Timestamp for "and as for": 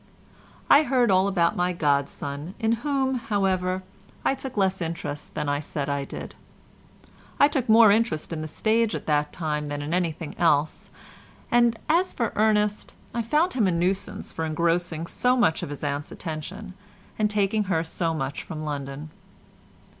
11.51-12.33